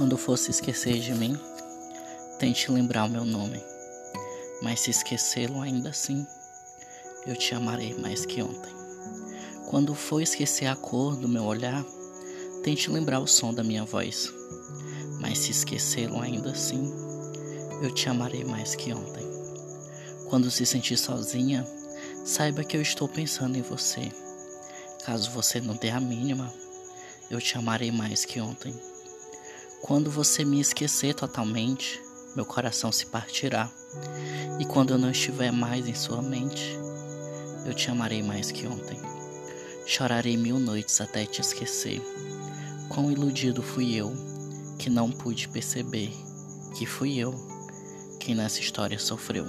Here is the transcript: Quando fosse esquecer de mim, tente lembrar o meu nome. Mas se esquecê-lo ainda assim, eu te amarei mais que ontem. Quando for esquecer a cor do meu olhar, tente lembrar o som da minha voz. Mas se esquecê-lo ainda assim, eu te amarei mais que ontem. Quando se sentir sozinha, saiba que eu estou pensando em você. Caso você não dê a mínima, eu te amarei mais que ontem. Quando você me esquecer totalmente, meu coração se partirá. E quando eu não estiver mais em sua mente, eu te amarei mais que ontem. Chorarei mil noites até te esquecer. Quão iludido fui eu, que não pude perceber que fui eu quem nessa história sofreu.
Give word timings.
Quando 0.00 0.16
fosse 0.16 0.50
esquecer 0.50 0.98
de 0.98 1.12
mim, 1.12 1.38
tente 2.38 2.72
lembrar 2.72 3.04
o 3.04 3.10
meu 3.10 3.22
nome. 3.22 3.62
Mas 4.62 4.80
se 4.80 4.90
esquecê-lo 4.90 5.60
ainda 5.60 5.90
assim, 5.90 6.26
eu 7.26 7.36
te 7.36 7.54
amarei 7.54 7.92
mais 7.92 8.24
que 8.24 8.42
ontem. 8.42 8.72
Quando 9.68 9.94
for 9.94 10.22
esquecer 10.22 10.64
a 10.64 10.74
cor 10.74 11.16
do 11.16 11.28
meu 11.28 11.44
olhar, 11.44 11.84
tente 12.62 12.90
lembrar 12.90 13.20
o 13.20 13.26
som 13.26 13.52
da 13.52 13.62
minha 13.62 13.84
voz. 13.84 14.32
Mas 15.20 15.40
se 15.40 15.50
esquecê-lo 15.50 16.18
ainda 16.18 16.52
assim, 16.52 16.90
eu 17.82 17.92
te 17.92 18.08
amarei 18.08 18.42
mais 18.42 18.74
que 18.74 18.94
ontem. 18.94 19.26
Quando 20.30 20.50
se 20.50 20.64
sentir 20.64 20.96
sozinha, 20.96 21.62
saiba 22.24 22.64
que 22.64 22.74
eu 22.74 22.80
estou 22.80 23.06
pensando 23.06 23.58
em 23.58 23.62
você. 23.62 24.10
Caso 25.04 25.30
você 25.30 25.60
não 25.60 25.76
dê 25.76 25.90
a 25.90 26.00
mínima, 26.00 26.50
eu 27.28 27.38
te 27.38 27.58
amarei 27.58 27.92
mais 27.92 28.24
que 28.24 28.40
ontem. 28.40 28.74
Quando 29.82 30.10
você 30.10 30.44
me 30.44 30.60
esquecer 30.60 31.14
totalmente, 31.14 32.00
meu 32.36 32.44
coração 32.44 32.92
se 32.92 33.06
partirá. 33.06 33.70
E 34.58 34.64
quando 34.64 34.90
eu 34.92 34.98
não 34.98 35.10
estiver 35.10 35.50
mais 35.50 35.88
em 35.88 35.94
sua 35.94 36.20
mente, 36.20 36.78
eu 37.64 37.74
te 37.74 37.90
amarei 37.90 38.22
mais 38.22 38.50
que 38.50 38.66
ontem. 38.66 39.00
Chorarei 39.86 40.36
mil 40.36 40.58
noites 40.58 41.00
até 41.00 41.24
te 41.24 41.40
esquecer. 41.40 42.00
Quão 42.88 43.10
iludido 43.10 43.62
fui 43.62 43.94
eu, 43.94 44.12
que 44.78 44.90
não 44.90 45.10
pude 45.10 45.48
perceber 45.48 46.12
que 46.74 46.86
fui 46.86 47.18
eu 47.18 47.34
quem 48.18 48.34
nessa 48.34 48.60
história 48.60 48.98
sofreu. 48.98 49.46